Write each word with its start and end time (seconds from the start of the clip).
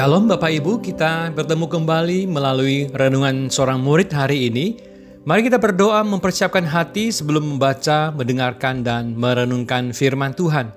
Shalom 0.00 0.32
Bapak 0.32 0.48
Ibu, 0.48 0.80
kita 0.80 1.28
bertemu 1.28 1.68
kembali 1.68 2.24
melalui 2.24 2.88
renungan 2.88 3.52
seorang 3.52 3.84
murid 3.84 4.08
hari 4.08 4.48
ini. 4.48 4.80
Mari 5.28 5.44
kita 5.44 5.60
berdoa 5.60 6.00
mempersiapkan 6.00 6.64
hati 6.64 7.12
sebelum 7.12 7.44
membaca, 7.44 8.08
mendengarkan, 8.08 8.80
dan 8.80 9.12
merenungkan 9.12 9.92
firman 9.92 10.32
Tuhan. 10.32 10.72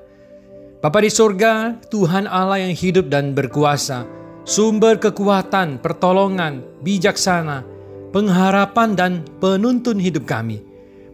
Bapa 0.84 1.00
di 1.00 1.08
surga, 1.08 1.80
Tuhan 1.88 2.28
Allah 2.28 2.68
yang 2.68 2.76
hidup 2.76 3.08
dan 3.08 3.32
berkuasa, 3.32 4.04
sumber 4.44 5.00
kekuatan, 5.00 5.80
pertolongan, 5.80 6.60
bijaksana, 6.84 7.64
pengharapan, 8.12 8.92
dan 8.92 9.12
penuntun 9.40 10.04
hidup 10.04 10.28
kami. 10.28 10.60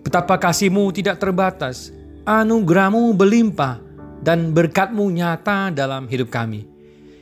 Betapa 0.02 0.42
kasihmu 0.42 0.90
tidak 0.98 1.22
terbatas, 1.22 1.94
anugerahmu 2.26 3.14
berlimpah, 3.14 3.78
dan 4.26 4.50
berkatmu 4.50 5.14
nyata 5.14 5.70
dalam 5.70 6.10
hidup 6.10 6.34
kami. 6.34 6.79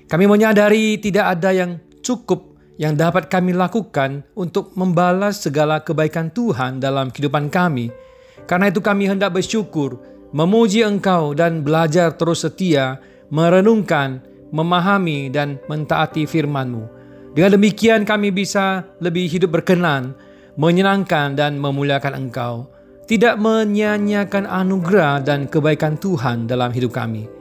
Kami 0.08 0.24
menyadari 0.24 0.96
tidak 1.04 1.36
ada 1.36 1.52
yang 1.52 1.84
cukup 2.00 2.56
yang 2.80 2.96
dapat 2.96 3.28
kami 3.28 3.52
lakukan 3.52 4.24
untuk 4.40 4.72
membalas 4.80 5.44
segala 5.44 5.84
kebaikan 5.84 6.32
Tuhan 6.32 6.80
dalam 6.80 7.12
kehidupan 7.12 7.52
kami. 7.52 7.92
Karena 8.48 8.72
itu 8.72 8.80
kami 8.80 9.12
hendak 9.12 9.36
bersyukur, 9.36 10.00
memuji 10.32 10.86
Engkau 10.88 11.36
dan 11.36 11.60
belajar 11.60 12.16
terus 12.16 12.48
setia, 12.48 13.04
merenungkan, 13.28 14.24
memahami 14.56 15.28
dan 15.28 15.60
mentaati 15.68 16.24
firman-Mu. 16.24 16.88
Dengan 17.36 17.60
demikian 17.60 18.08
kami 18.08 18.32
bisa 18.32 18.88
lebih 19.04 19.28
hidup 19.28 19.60
berkenan, 19.60 20.16
menyenangkan 20.56 21.36
dan 21.36 21.60
memuliakan 21.60 22.16
Engkau. 22.16 22.72
Tidak 23.08 23.36
menyanyiakan 23.40 24.48
anugerah 24.48 25.20
dan 25.20 25.52
kebaikan 25.52 26.00
Tuhan 26.00 26.48
dalam 26.48 26.72
hidup 26.72 26.96
kami. 26.96 27.37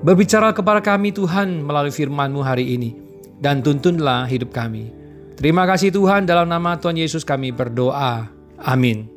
Berbicara 0.00 0.56
kepada 0.56 0.80
kami 0.80 1.12
Tuhan 1.12 1.60
melalui 1.60 1.92
firman-Mu 1.92 2.40
hari 2.40 2.72
ini 2.72 2.96
dan 3.36 3.60
tuntunlah 3.60 4.24
hidup 4.24 4.48
kami. 4.48 4.88
Terima 5.36 5.68
kasih 5.68 5.92
Tuhan 5.92 6.24
dalam 6.24 6.48
nama 6.48 6.80
Tuhan 6.80 6.96
Yesus 6.96 7.20
kami 7.20 7.52
berdoa. 7.52 8.32
Amin. 8.56 9.08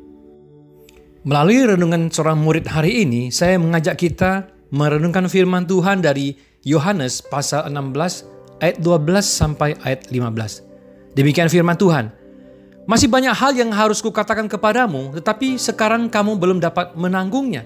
Melalui 1.24 1.64
renungan 1.64 2.12
seorang 2.12 2.36
murid 2.36 2.68
hari 2.68 3.00
ini, 3.00 3.32
saya 3.32 3.56
mengajak 3.56 3.96
kita 3.96 4.52
merenungkan 4.68 5.24
firman 5.24 5.64
Tuhan 5.64 6.04
dari 6.04 6.36
Yohanes 6.68 7.24
pasal 7.24 7.72
16 7.72 8.60
ayat 8.60 8.76
12 8.76 9.24
sampai 9.24 9.80
ayat 9.88 10.12
15. 10.12 11.16
Demikian 11.16 11.48
firman 11.48 11.80
Tuhan. 11.80 12.12
Masih 12.84 13.08
banyak 13.08 13.32
hal 13.32 13.56
yang 13.56 13.72
harus 13.72 14.04
kukatakan 14.04 14.52
kepadamu, 14.52 15.16
tetapi 15.16 15.56
sekarang 15.56 16.12
kamu 16.12 16.36
belum 16.36 16.60
dapat 16.60 16.92
menanggungnya. 16.92 17.64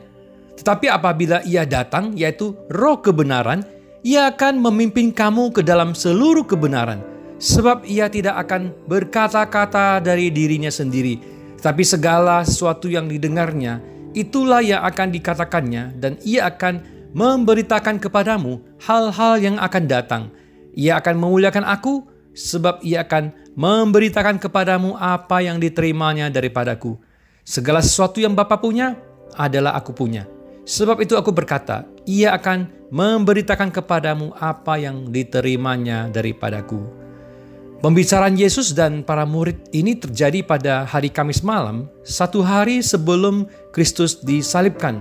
Tetapi 0.59 0.91
apabila 0.91 1.39
ia 1.47 1.63
datang, 1.63 2.19
yaitu 2.19 2.59
roh 2.67 2.99
kebenaran, 2.99 3.63
ia 4.03 4.27
akan 4.31 4.59
memimpin 4.59 5.15
kamu 5.15 5.55
ke 5.55 5.63
dalam 5.63 5.95
seluruh 5.95 6.43
kebenaran. 6.43 6.99
Sebab 7.39 7.87
ia 7.87 8.11
tidak 8.11 8.35
akan 8.43 8.75
berkata-kata 8.91 10.03
dari 10.03 10.35
dirinya 10.35 10.75
sendiri, 10.75 11.23
tapi 11.63 11.87
segala 11.87 12.43
sesuatu 12.43 12.91
yang 12.91 13.07
didengarnya, 13.07 13.79
itulah 14.19 14.59
yang 14.59 14.83
akan 14.83 15.15
dikatakannya 15.15 15.95
dan 16.03 16.19
ia 16.27 16.51
akan 16.51 16.83
memberitakan 17.15 18.03
kepadamu 18.03 18.59
hal-hal 18.83 19.39
yang 19.39 19.57
akan 19.63 19.85
datang. 19.87 20.23
Ia 20.75 20.99
akan 20.99 21.15
memuliakan 21.15 21.63
aku, 21.63 22.03
sebab 22.35 22.83
ia 22.83 23.07
akan 23.07 23.55
memberitakan 23.55 24.39
kepadamu 24.43 24.99
apa 24.99 25.43
yang 25.43 25.63
diterimanya 25.63 26.31
daripadaku. 26.31 26.99
Segala 27.47 27.83
sesuatu 27.83 28.19
yang 28.19 28.35
Bapa 28.35 28.59
punya 28.59 28.99
adalah 29.35 29.75
aku 29.75 29.95
punya. 29.95 30.38
Sebab 30.69 31.01
itu 31.01 31.17
aku 31.17 31.33
berkata, 31.33 31.89
ia 32.05 32.37
akan 32.37 32.93
memberitakan 32.93 33.73
kepadamu 33.73 34.37
apa 34.37 34.77
yang 34.77 35.09
diterimanya 35.09 36.13
daripadaku. 36.13 36.85
Pembicaraan 37.81 38.37
Yesus 38.37 38.77
dan 38.77 39.01
para 39.01 39.25
murid 39.25 39.57
ini 39.73 39.97
terjadi 39.97 40.45
pada 40.45 40.85
hari 40.85 41.09
Kamis 41.09 41.41
malam, 41.41 41.89
satu 42.05 42.45
hari 42.45 42.85
sebelum 42.85 43.49
Kristus 43.73 44.21
disalibkan. 44.21 45.01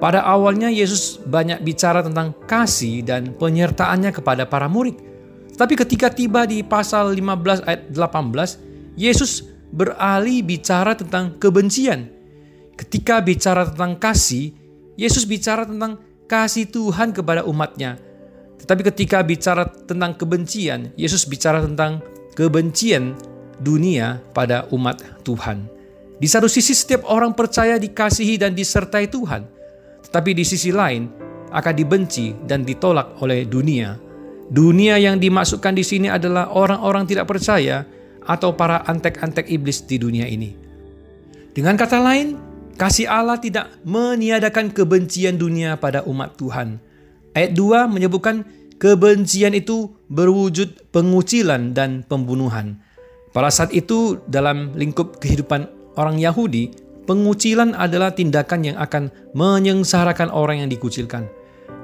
Pada 0.00 0.24
awalnya 0.24 0.72
Yesus 0.72 1.20
banyak 1.20 1.60
bicara 1.60 2.00
tentang 2.00 2.32
kasih 2.48 3.04
dan 3.04 3.36
penyertaannya 3.36 4.16
kepada 4.16 4.48
para 4.48 4.64
murid. 4.64 4.96
Tapi 5.60 5.76
ketika 5.76 6.08
tiba 6.08 6.48
di 6.48 6.64
pasal 6.64 7.12
15 7.12 7.68
ayat 7.68 7.82
18, 7.92 8.96
Yesus 8.96 9.44
beralih 9.76 10.40
bicara 10.40 10.96
tentang 10.96 11.36
kebencian. 11.36 12.08
Ketika 12.80 13.20
bicara 13.24 13.68
tentang 13.68 13.96
kasih, 13.96 14.65
Yesus 14.96 15.28
bicara 15.28 15.68
tentang 15.68 16.00
kasih 16.26 16.66
Tuhan 16.68 17.12
kepada 17.12 17.44
umatnya. 17.44 18.00
Tetapi 18.56 18.82
ketika 18.92 19.20
bicara 19.22 19.68
tentang 19.68 20.16
kebencian, 20.16 20.90
Yesus 20.96 21.28
bicara 21.28 21.60
tentang 21.62 22.00
kebencian 22.32 23.14
dunia 23.60 24.24
pada 24.32 24.68
umat 24.72 25.00
Tuhan. 25.22 25.68
Di 26.16 26.24
satu 26.24 26.48
sisi 26.48 26.72
setiap 26.72 27.04
orang 27.12 27.36
percaya 27.36 27.76
dikasihi 27.76 28.40
dan 28.40 28.56
disertai 28.56 29.06
Tuhan. 29.12 29.44
Tetapi 30.08 30.30
di 30.32 30.44
sisi 30.48 30.72
lain 30.72 31.12
akan 31.52 31.74
dibenci 31.76 32.32
dan 32.48 32.64
ditolak 32.64 33.20
oleh 33.20 33.44
dunia. 33.44 34.00
Dunia 34.46 34.96
yang 34.96 35.20
dimasukkan 35.20 35.76
di 35.76 35.84
sini 35.84 36.08
adalah 36.08 36.48
orang-orang 36.56 37.04
tidak 37.04 37.28
percaya 37.28 37.84
atau 38.24 38.54
para 38.56 38.82
antek-antek 38.88 39.50
iblis 39.52 39.84
di 39.84 40.00
dunia 40.00 40.24
ini. 40.24 40.54
Dengan 41.52 41.74
kata 41.76 41.98
lain, 42.00 42.45
Kasih 42.76 43.08
Allah 43.08 43.40
tidak 43.40 43.72
meniadakan 43.88 44.68
kebencian 44.68 45.40
dunia 45.40 45.80
pada 45.80 46.04
umat 46.04 46.36
Tuhan. 46.36 46.76
Ayat 47.32 47.56
2 47.56 47.88
menyebutkan 47.88 48.44
kebencian 48.76 49.56
itu 49.56 49.96
berwujud 50.12 50.92
pengucilan 50.92 51.72
dan 51.72 52.04
pembunuhan. 52.04 52.76
Pada 53.32 53.48
saat 53.48 53.72
itu 53.72 54.20
dalam 54.28 54.76
lingkup 54.76 55.16
kehidupan 55.24 55.72
orang 55.96 56.20
Yahudi, 56.20 56.68
pengucilan 57.08 57.72
adalah 57.72 58.12
tindakan 58.12 58.68
yang 58.68 58.76
akan 58.76 59.08
menyengsarakan 59.32 60.28
orang 60.28 60.60
yang 60.60 60.68
dikucilkan. 60.68 61.24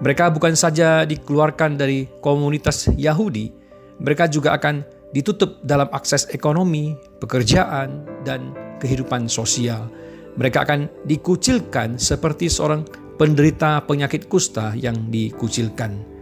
Mereka 0.05 0.29
bukan 0.37 0.53
saja 0.53 1.09
dikeluarkan 1.09 1.81
dari 1.81 2.05
komunitas 2.21 2.93
Yahudi, 3.01 3.49
mereka 3.97 4.29
juga 4.29 4.53
akan 4.61 4.85
ditutup 5.17 5.57
dalam 5.65 5.89
akses 5.89 6.29
ekonomi, 6.37 6.93
pekerjaan, 7.17 8.05
dan 8.29 8.53
kehidupan 8.77 9.25
sosial 9.25 9.89
mereka 10.37 10.65
akan 10.65 10.89
dikucilkan 11.05 12.01
seperti 12.01 12.49
seorang 12.49 12.85
penderita 13.21 13.85
penyakit 13.85 14.27
kusta 14.27 14.73
yang 14.75 15.13
dikucilkan. 15.13 16.13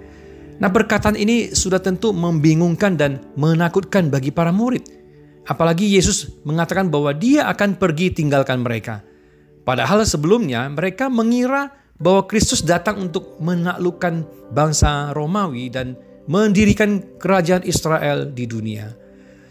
Nah, 0.60 0.68
perkataan 0.68 1.16
ini 1.16 1.56
sudah 1.56 1.80
tentu 1.80 2.12
membingungkan 2.12 2.92
dan 2.98 3.24
menakutkan 3.40 4.12
bagi 4.12 4.28
para 4.28 4.52
murid. 4.52 4.84
Apalagi 5.48 5.88
Yesus 5.88 6.44
mengatakan 6.44 6.92
bahwa 6.92 7.16
Dia 7.16 7.48
akan 7.48 7.80
pergi 7.80 8.12
tinggalkan 8.12 8.60
mereka. 8.60 9.00
Padahal 9.64 10.04
sebelumnya 10.04 10.68
mereka 10.68 11.08
mengira 11.08 11.72
bahwa 11.96 12.28
Kristus 12.28 12.60
datang 12.60 13.08
untuk 13.08 13.40
menaklukkan 13.40 14.24
bangsa 14.52 15.16
Romawi 15.16 15.72
dan 15.72 15.96
mendirikan 16.28 17.00
kerajaan 17.16 17.64
Israel 17.64 18.28
di 18.28 18.44
dunia. 18.44 18.92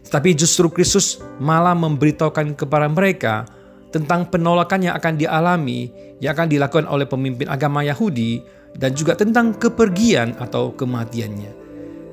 Tetapi 0.05 0.29
justru 0.37 0.69
Kristus 0.69 1.21
malah 1.41 1.73
memberitahukan 1.73 2.57
kepada 2.57 2.89
mereka 2.89 3.45
tentang 3.89 4.29
penolakan 4.29 4.89
yang 4.89 4.95
akan 4.97 5.17
dialami 5.17 5.89
yang 6.21 6.37
akan 6.37 6.47
dilakukan 6.49 6.85
oleh 6.85 7.09
pemimpin 7.09 7.49
agama 7.49 7.81
Yahudi 7.81 8.41
dan 8.77 8.93
juga 8.93 9.17
tentang 9.17 9.57
kepergian 9.57 10.37
atau 10.37 10.73
kematiannya. 10.77 11.57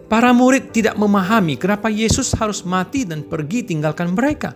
Para 0.06 0.30
murid 0.30 0.70
tidak 0.70 0.94
memahami 0.94 1.58
kenapa 1.58 1.90
Yesus 1.90 2.32
harus 2.38 2.62
mati 2.62 3.02
dan 3.02 3.26
pergi 3.26 3.66
tinggalkan 3.66 4.14
mereka. 4.14 4.54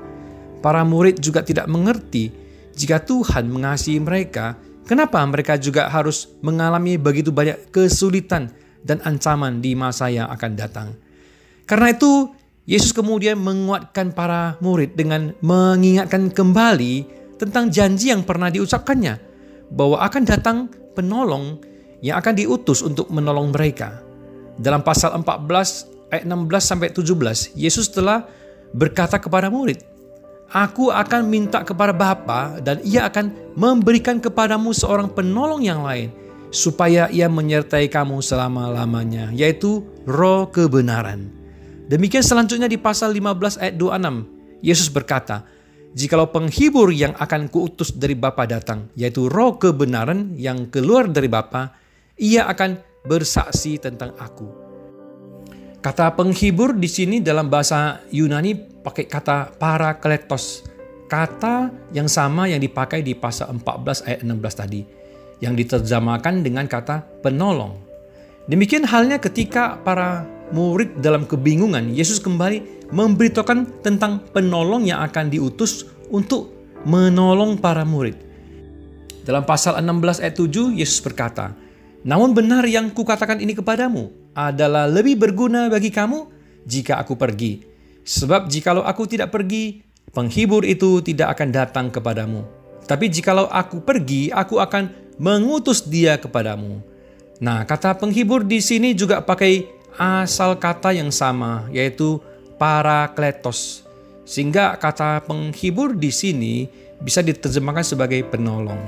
Para 0.63 0.87
murid 0.87 1.19
juga 1.19 1.43
tidak 1.43 1.67
mengerti 1.67 2.31
jika 2.77 3.03
Tuhan 3.03 3.51
mengasihi 3.51 3.99
mereka, 3.99 4.55
kenapa 4.87 5.19
mereka 5.27 5.59
juga 5.59 5.91
harus 5.91 6.31
mengalami 6.41 6.97
begitu 6.97 7.35
banyak 7.35 7.69
kesulitan 7.75 8.49
dan 8.81 9.03
ancaman 9.05 9.61
di 9.61 9.77
masa 9.77 10.09
yang 10.09 10.31
akan 10.33 10.53
datang. 10.57 10.89
Karena 11.69 11.93
itu, 11.93 12.31
Yesus 12.71 12.95
kemudian 12.95 13.35
menguatkan 13.35 14.15
para 14.15 14.55
murid 14.63 14.95
dengan 14.95 15.35
mengingatkan 15.43 16.31
kembali 16.31 17.03
tentang 17.35 17.67
janji 17.67 18.15
yang 18.15 18.23
pernah 18.23 18.47
diucapkannya 18.47 19.19
bahwa 19.75 19.99
akan 19.99 20.23
datang 20.23 20.71
penolong 20.95 21.59
yang 21.99 22.23
akan 22.23 22.31
diutus 22.39 22.87
untuk 22.87 23.11
menolong 23.11 23.51
mereka. 23.51 23.99
Dalam 24.55 24.87
pasal 24.87 25.19
14 25.19 26.15
ayat 26.15 26.23
16 26.23 26.47
sampai 26.63 26.95
17, 26.95 27.59
Yesus 27.59 27.91
telah 27.91 28.23
berkata 28.71 29.19
kepada 29.19 29.51
murid, 29.51 29.83
Aku 30.55 30.95
akan 30.95 31.27
minta 31.27 31.67
kepada 31.67 31.91
Bapa 31.91 32.63
dan 32.63 32.79
ia 32.87 33.11
akan 33.11 33.35
memberikan 33.59 34.23
kepadamu 34.23 34.71
seorang 34.71 35.11
penolong 35.11 35.67
yang 35.67 35.83
lain 35.83 36.15
supaya 36.55 37.11
ia 37.11 37.27
menyertai 37.27 37.91
kamu 37.91 38.23
selama-lamanya, 38.23 39.35
yaitu 39.35 39.83
roh 40.07 40.47
kebenaran 40.51 41.40
Demikian 41.91 42.23
selanjutnya 42.23 42.71
di 42.71 42.79
pasal 42.79 43.11
15 43.11 43.59
ayat 43.59 43.75
26, 43.75 44.63
Yesus 44.63 44.87
berkata, 44.95 45.43
Jikalau 45.91 46.31
penghibur 46.31 46.95
yang 46.95 47.19
akan 47.19 47.51
kuutus 47.51 47.91
dari 47.91 48.15
Bapa 48.15 48.47
datang, 48.47 48.95
yaitu 48.95 49.27
roh 49.27 49.59
kebenaran 49.59 50.39
yang 50.39 50.71
keluar 50.71 51.11
dari 51.11 51.27
Bapa, 51.27 51.75
ia 52.15 52.47
akan 52.47 52.79
bersaksi 53.03 53.83
tentang 53.83 54.15
aku. 54.23 54.47
Kata 55.83 56.15
penghibur 56.15 56.79
di 56.79 56.87
sini 56.87 57.19
dalam 57.19 57.51
bahasa 57.51 58.07
Yunani 58.15 58.55
pakai 58.87 59.11
kata 59.11 59.59
parakletos. 59.59 60.63
Kata 61.11 61.75
yang 61.91 62.07
sama 62.07 62.47
yang 62.47 62.63
dipakai 62.63 63.03
di 63.03 63.19
pasal 63.19 63.59
14 63.59 64.07
ayat 64.07 64.21
16 64.23 64.61
tadi. 64.63 64.81
Yang 65.43 65.55
diterjemahkan 65.67 66.47
dengan 66.47 66.71
kata 66.71 67.03
penolong. 67.25 67.83
Demikian 68.47 68.87
halnya 68.87 69.19
ketika 69.19 69.75
para 69.83 70.23
murid 70.51 70.99
dalam 71.03 71.27
kebingungan, 71.27 71.91
Yesus 71.95 72.19
kembali 72.23 72.91
memberitakan 72.91 73.83
tentang 73.83 74.23
penolong 74.35 74.87
yang 74.87 75.03
akan 75.07 75.31
diutus 75.31 75.87
untuk 76.11 76.51
menolong 76.85 77.59
para 77.59 77.87
murid. 77.87 78.19
Dalam 79.23 79.47
pasal 79.47 79.79
16 79.79 80.23
ayat 80.25 80.35
7, 80.35 80.75
Yesus 80.81 80.99
berkata, 81.05 81.55
Namun 82.03 82.33
benar 82.33 82.65
yang 82.67 82.91
kukatakan 82.91 83.39
ini 83.39 83.55
kepadamu, 83.55 84.11
adalah 84.35 84.87
lebih 84.87 85.19
berguna 85.19 85.69
bagi 85.69 85.93
kamu 85.93 86.27
jika 86.65 86.99
aku 86.99 87.15
pergi. 87.15 87.63
Sebab 88.03 88.49
jikalau 88.49 88.83
aku 88.83 89.07
tidak 89.07 89.31
pergi, 89.31 89.85
penghibur 90.11 90.65
itu 90.67 91.05
tidak 91.05 91.39
akan 91.39 91.49
datang 91.53 91.87
kepadamu. 91.93 92.43
Tapi 92.89 93.07
jikalau 93.07 93.47
aku 93.47 93.85
pergi, 93.85 94.35
aku 94.35 94.59
akan 94.59 95.15
mengutus 95.21 95.85
dia 95.87 96.17
kepadamu. 96.17 96.81
Nah, 97.41 97.65
kata 97.65 97.97
penghibur 97.97 98.45
di 98.45 98.59
sini 98.61 98.97
juga 98.97 99.21
pakai 99.23 99.80
asal 100.01 100.57
kata 100.57 100.97
yang 100.97 101.13
sama, 101.13 101.69
yaitu 101.69 102.17
parakletos. 102.57 103.85
Sehingga 104.25 104.81
kata 104.81 105.21
penghibur 105.29 105.93
di 105.93 106.09
sini 106.09 106.65
bisa 107.05 107.21
diterjemahkan 107.21 107.85
sebagai 107.85 108.25
penolong. 108.25 108.81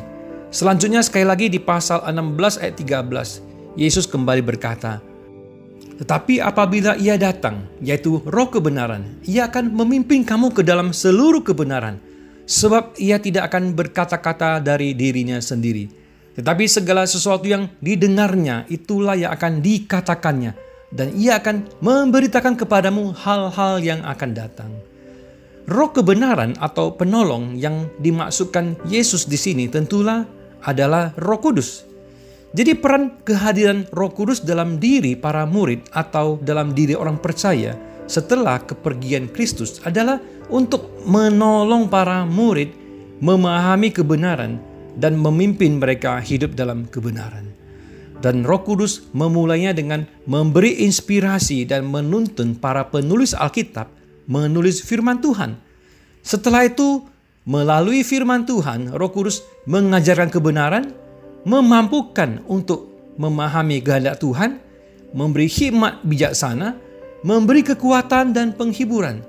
Selanjutnya 0.48 1.04
sekali 1.04 1.28
lagi 1.28 1.46
di 1.52 1.60
pasal 1.60 2.00
16 2.08 2.60
ayat 2.64 2.74
13, 2.80 3.76
Yesus 3.76 4.08
kembali 4.08 4.40
berkata, 4.40 5.00
tetapi 6.02 6.42
apabila 6.42 6.96
ia 6.98 7.14
datang, 7.20 7.68
yaitu 7.78 8.18
roh 8.26 8.48
kebenaran, 8.48 9.06
ia 9.22 9.46
akan 9.46 9.70
memimpin 9.70 10.26
kamu 10.26 10.50
ke 10.50 10.66
dalam 10.66 10.90
seluruh 10.90 11.44
kebenaran. 11.44 12.02
Sebab 12.42 12.98
ia 12.98 13.22
tidak 13.22 13.52
akan 13.52 13.70
berkata-kata 13.70 14.58
dari 14.58 14.98
dirinya 14.98 15.38
sendiri. 15.38 15.86
Tetapi 16.34 16.64
segala 16.66 17.06
sesuatu 17.06 17.46
yang 17.46 17.70
didengarnya, 17.78 18.66
itulah 18.66 19.14
yang 19.14 19.30
akan 19.30 19.62
dikatakannya. 19.62 20.71
Dan 20.92 21.16
ia 21.16 21.40
akan 21.40 21.80
memberitakan 21.80 22.54
kepadamu 22.54 23.16
hal-hal 23.16 23.80
yang 23.80 24.04
akan 24.04 24.30
datang. 24.36 24.72
Roh 25.64 25.88
kebenaran 25.88 26.52
atau 26.60 26.92
penolong 26.92 27.56
yang 27.56 27.88
dimaksudkan 27.96 28.76
Yesus 28.84 29.24
di 29.24 29.40
sini 29.40 29.72
tentulah 29.72 30.28
adalah 30.60 31.16
Roh 31.16 31.40
Kudus 31.40 31.92
jadi 32.52 32.76
peran 32.76 33.16
kehadiran 33.24 33.88
Roh 33.88 34.12
Kudus 34.12 34.44
dalam 34.44 34.76
diri 34.76 35.16
para 35.16 35.48
murid 35.48 35.88
atau 35.88 36.36
dalam 36.36 36.76
diri 36.76 36.92
orang 36.92 37.16
percaya 37.16 37.72
setelah 38.04 38.60
kepergian 38.60 39.32
Kristus 39.32 39.80
adalah 39.88 40.20
untuk 40.52 41.00
menolong 41.08 41.88
para 41.88 42.28
murid 42.28 42.76
memahami 43.24 43.88
kebenaran 43.88 44.60
dan 45.00 45.16
memimpin 45.16 45.80
mereka 45.80 46.20
hidup 46.20 46.52
dalam 46.52 46.84
kebenaran. 46.84 47.48
Dan 48.22 48.46
Roh 48.46 48.62
Kudus 48.62 49.10
memulainya 49.10 49.74
dengan 49.74 50.06
memberi 50.30 50.86
inspirasi 50.86 51.66
dan 51.66 51.90
menuntun 51.90 52.54
para 52.54 52.86
penulis 52.86 53.34
Alkitab 53.34 53.90
menulis 54.30 54.80
firman 54.80 55.18
Tuhan. 55.18 55.58
Setelah 56.22 56.70
itu, 56.70 57.02
melalui 57.42 58.06
firman 58.06 58.46
Tuhan, 58.46 58.94
Roh 58.94 59.10
Kudus 59.10 59.42
mengajarkan 59.66 60.30
kebenaran 60.30 60.94
memampukan 61.42 62.38
untuk 62.46 62.86
memahami 63.18 63.82
kehendak 63.82 64.22
Tuhan, 64.22 64.62
memberi 65.10 65.50
hikmat 65.50 66.06
bijaksana, 66.06 66.78
memberi 67.26 67.66
kekuatan 67.66 68.30
dan 68.30 68.54
penghiburan, 68.54 69.20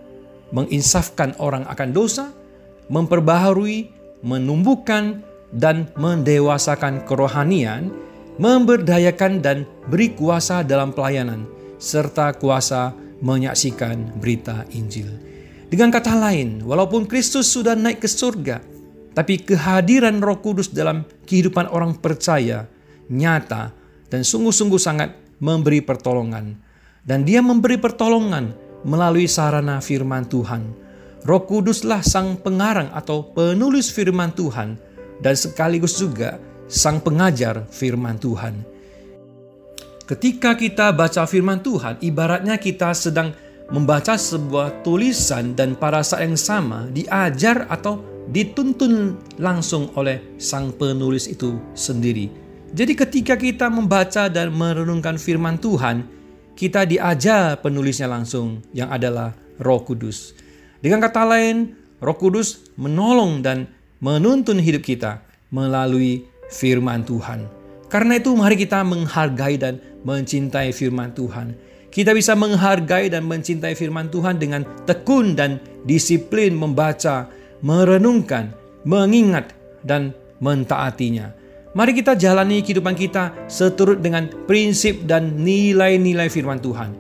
menginsafkan 0.54 1.34
orang 1.42 1.66
akan 1.66 1.90
dosa, 1.90 2.30
memperbaharui, 2.94 3.90
menumbuhkan, 4.22 5.26
dan 5.54 5.90
mendewasakan 5.98 7.06
kerohanian, 7.06 7.94
memberdayakan 8.38 9.44
dan 9.44 9.68
beri 9.90 10.14
kuasa 10.18 10.66
dalam 10.66 10.94
pelayanan, 10.96 11.46
serta 11.78 12.34
kuasa 12.38 12.94
menyaksikan 13.22 14.20
berita 14.20 14.66
Injil. 14.74 15.08
Dengan 15.70 15.90
kata 15.90 16.14
lain, 16.14 16.62
walaupun 16.62 17.10
Kristus 17.10 17.50
sudah 17.50 17.74
naik 17.74 18.04
ke 18.04 18.10
surga, 18.10 18.62
tapi 19.14 19.42
kehadiran 19.42 20.22
Roh 20.22 20.42
Kudus 20.42 20.74
dalam 20.74 21.06
kehidupan 21.26 21.70
orang 21.70 21.98
percaya 21.98 22.66
nyata 23.10 23.74
dan 24.10 24.22
sungguh-sungguh 24.26 24.82
sangat 24.82 25.14
memberi 25.42 25.82
pertolongan. 25.82 26.58
Dan 27.04 27.28
dia 27.28 27.44
memberi 27.44 27.76
pertolongan 27.76 28.56
melalui 28.88 29.28
sarana 29.28 29.84
firman 29.84 30.24
Tuhan. 30.24 30.72
Roh 31.24 31.44
Kuduslah 31.44 32.00
sang 32.00 32.40
pengarang 32.40 32.92
atau 32.96 33.34
penulis 33.34 33.92
firman 33.92 34.32
Tuhan 34.32 34.80
dan 35.20 35.36
sekaligus 35.36 36.00
juga 36.00 36.40
sang 36.68 37.00
pengajar 37.04 37.68
firman 37.70 38.20
Tuhan. 38.20 38.64
Ketika 40.04 40.60
kita 40.60 40.92
baca 40.92 41.24
firman 41.24 41.64
Tuhan, 41.64 41.96
ibaratnya 42.04 42.60
kita 42.60 42.92
sedang 42.92 43.32
membaca 43.72 44.20
sebuah 44.20 44.84
tulisan 44.84 45.56
dan 45.56 45.80
pada 45.80 46.04
saat 46.04 46.28
yang 46.28 46.36
sama 46.36 46.92
diajar 46.92 47.66
atau 47.72 48.04
dituntun 48.28 49.16
langsung 49.40 49.92
oleh 49.96 50.36
sang 50.36 50.76
penulis 50.76 51.32
itu 51.32 51.56
sendiri. 51.72 52.28
Jadi 52.74 52.94
ketika 52.98 53.40
kita 53.40 53.72
membaca 53.72 54.28
dan 54.28 54.52
merenungkan 54.52 55.16
firman 55.16 55.56
Tuhan, 55.62 56.04
kita 56.58 56.84
diajar 56.84 57.62
penulisnya 57.62 58.10
langsung 58.10 58.62
yang 58.74 58.90
adalah 58.90 59.34
Roh 59.62 59.82
Kudus. 59.86 60.34
Dengan 60.84 61.00
kata 61.00 61.24
lain, 61.24 61.78
Roh 62.04 62.18
Kudus 62.18 62.66
menolong 62.76 63.40
dan 63.40 63.72
menuntun 64.04 64.60
hidup 64.60 64.84
kita 64.84 65.24
melalui 65.54 66.26
firman 66.54 67.02
Tuhan. 67.02 67.50
Karena 67.90 68.22
itu 68.22 68.30
mari 68.38 68.54
kita 68.54 68.86
menghargai 68.86 69.58
dan 69.58 69.82
mencintai 70.06 70.70
firman 70.70 71.14
Tuhan. 71.18 71.58
Kita 71.94 72.14
bisa 72.14 72.34
menghargai 72.34 73.10
dan 73.10 73.26
mencintai 73.26 73.78
firman 73.78 74.10
Tuhan 74.10 74.42
dengan 74.42 74.66
tekun 74.86 75.38
dan 75.38 75.62
disiplin 75.86 76.58
membaca, 76.58 77.30
merenungkan, 77.62 78.50
mengingat, 78.82 79.54
dan 79.86 80.14
mentaatinya. 80.42 81.34
Mari 81.74 81.94
kita 81.98 82.18
jalani 82.18 82.66
kehidupan 82.66 82.98
kita 82.98 83.34
seturut 83.50 84.02
dengan 84.02 84.30
prinsip 84.46 85.06
dan 85.06 85.42
nilai-nilai 85.42 86.30
firman 86.30 86.62
Tuhan. 86.62 86.94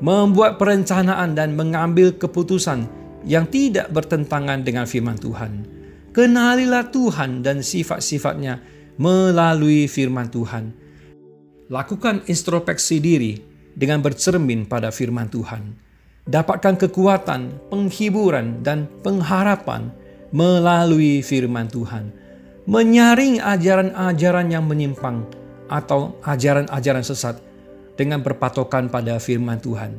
Membuat 0.00 0.56
perencanaan 0.56 1.36
dan 1.36 1.52
mengambil 1.52 2.14
keputusan 2.16 2.88
yang 3.28 3.44
tidak 3.50 3.90
bertentangan 3.92 4.62
dengan 4.64 4.88
firman 4.88 5.18
Tuhan. 5.20 5.66
Kenalilah 6.16 6.88
Tuhan 6.88 7.44
dan 7.44 7.60
sifat-sifatnya 7.60 8.77
melalui 8.98 9.86
firman 9.86 10.26
Tuhan. 10.28 10.74
Lakukan 11.70 12.26
introspeksi 12.26 12.98
diri 12.98 13.38
dengan 13.78 14.02
bercermin 14.02 14.66
pada 14.66 14.90
firman 14.90 15.30
Tuhan. 15.30 15.78
Dapatkan 16.28 16.76
kekuatan, 16.76 17.72
penghiburan, 17.72 18.60
dan 18.60 18.90
pengharapan 19.00 19.88
melalui 20.28 21.24
firman 21.24 21.70
Tuhan, 21.72 22.12
menyaring 22.68 23.40
ajaran-ajaran 23.40 24.52
yang 24.52 24.68
menyimpang 24.68 25.24
atau 25.72 26.20
ajaran-ajaran 26.20 27.00
sesat 27.00 27.40
dengan 27.96 28.20
berpatokan 28.20 28.92
pada 28.92 29.16
firman 29.16 29.56
Tuhan. 29.56 29.96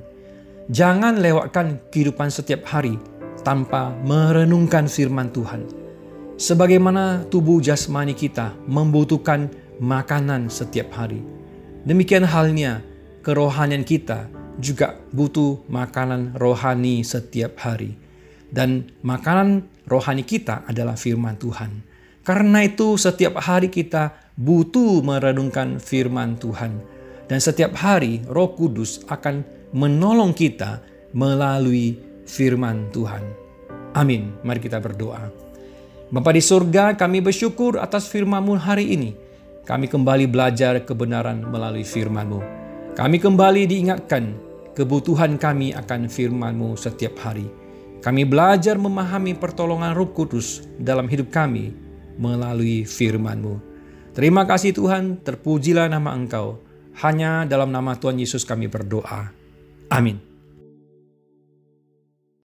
Jangan 0.69 1.17
lewatkan 1.17 1.89
kehidupan 1.89 2.29
setiap 2.29 2.61
hari 2.69 2.93
tanpa 3.41 3.89
merenungkan 4.05 4.85
firman 4.85 5.33
Tuhan. 5.33 5.78
Sebagaimana 6.39 7.27
tubuh 7.27 7.59
jasmani 7.59 8.15
kita 8.15 8.55
membutuhkan 8.63 9.51
makanan 9.83 10.47
setiap 10.47 10.87
hari. 10.95 11.19
Demikian 11.83 12.23
halnya 12.23 12.79
kerohanian 13.19 13.83
kita 13.83 14.31
juga 14.55 14.95
butuh 15.11 15.59
makanan 15.67 16.39
rohani 16.39 17.03
setiap 17.03 17.59
hari. 17.59 17.99
Dan 18.47 18.87
makanan 19.03 19.67
rohani 19.83 20.23
kita 20.23 20.63
adalah 20.63 20.95
firman 20.95 21.35
Tuhan. 21.35 21.83
Karena 22.23 22.63
itu 22.63 22.95
setiap 22.95 23.35
hari 23.43 23.67
kita 23.67 24.31
butuh 24.39 25.03
merenungkan 25.03 25.75
firman 25.75 26.39
Tuhan. 26.39 26.79
Dan 27.27 27.43
setiap 27.43 27.75
hari 27.75 28.23
roh 28.31 28.55
kudus 28.55 29.03
akan 29.11 29.43
menolong 29.75 30.31
kita 30.31 30.79
melalui 31.11 31.99
firman 32.23 32.87
Tuhan. 32.95 33.27
Amin. 33.91 34.39
Mari 34.47 34.63
kita 34.63 34.79
berdoa. 34.79 35.48
Bapa 36.09 36.33
di 36.33 36.41
surga, 36.41 36.97
kami 36.97 37.21
bersyukur 37.21 37.77
atas 37.77 38.09
firman-Mu 38.09 38.57
hari 38.57 38.97
ini. 38.97 39.13
Kami 39.61 39.85
kembali 39.85 40.25
belajar 40.25 40.81
kebenaran 40.81 41.45
melalui 41.45 41.85
firman-Mu. 41.85 42.41
Kami 42.97 43.21
kembali 43.21 43.69
diingatkan 43.69 44.33
kebutuhan 44.73 45.37
kami 45.37 45.69
akan 45.69 46.09
firman-Mu 46.09 46.73
setiap 46.73 47.13
hari. 47.21 47.45
Kami 48.01 48.25
belajar 48.25 48.81
memahami 48.81 49.37
pertolongan 49.37 49.93
Roh 49.93 50.09
Kudus 50.09 50.65
dalam 50.81 51.05
hidup 51.05 51.29
kami 51.29 51.77
melalui 52.17 52.89
firman-Mu. 52.89 53.61
Terima 54.17 54.49
kasih 54.49 54.73
Tuhan, 54.73 55.21
terpujilah 55.21 55.93
nama 55.93 56.17
Engkau. 56.17 56.57
Hanya 57.05 57.45
dalam 57.45 57.69
nama 57.69 57.93
Tuhan 57.93 58.17
Yesus 58.17 58.49
kami 58.49 58.65
berdoa. 58.65 59.29
Amin. 59.93 60.28